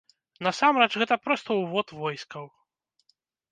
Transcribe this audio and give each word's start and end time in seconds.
Насамрэч, 0.45 0.87
гэта 1.01 1.17
проста 1.27 1.59
ўвод 1.61 1.87
войскаў. 2.01 2.45